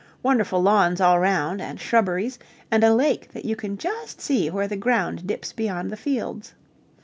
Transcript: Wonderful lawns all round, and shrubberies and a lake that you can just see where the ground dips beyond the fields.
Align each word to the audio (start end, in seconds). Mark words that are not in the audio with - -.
Wonderful 0.23 0.63
lawns 0.63 0.99
all 0.99 1.19
round, 1.19 1.61
and 1.61 1.79
shrubberies 1.79 2.39
and 2.71 2.83
a 2.83 2.91
lake 2.95 3.33
that 3.33 3.45
you 3.45 3.55
can 3.55 3.77
just 3.77 4.19
see 4.19 4.49
where 4.49 4.67
the 4.67 4.75
ground 4.75 5.27
dips 5.27 5.53
beyond 5.53 5.91
the 5.91 5.95
fields. 5.95 6.55